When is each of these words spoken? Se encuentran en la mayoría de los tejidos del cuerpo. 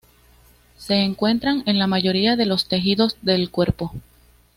Se 0.77 0.95
encuentran 0.95 1.61
en 1.67 1.77
la 1.77 1.85
mayoría 1.85 2.35
de 2.35 2.47
los 2.47 2.67
tejidos 2.67 3.17
del 3.21 3.51
cuerpo. 3.51 3.93